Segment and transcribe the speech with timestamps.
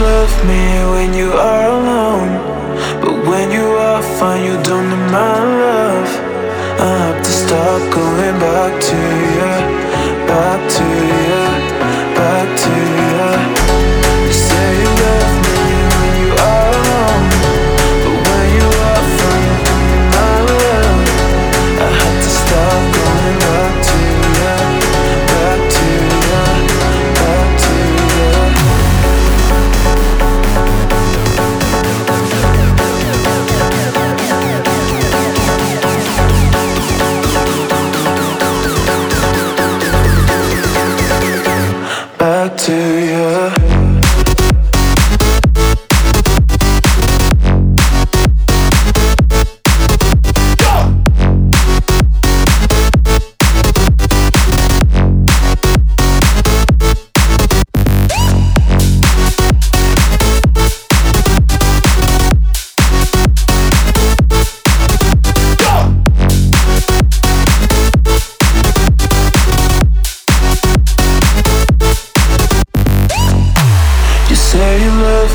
[0.00, 2.30] love me when you are alone.
[3.00, 5.65] But when you are fine, you don't need my love.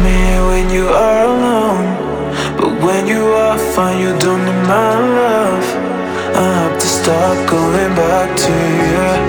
[0.00, 1.86] Me when you are alone.
[2.56, 5.66] But when you are fine, you don't need my love.
[6.34, 8.52] I have to stop going back to
[8.90, 9.21] you.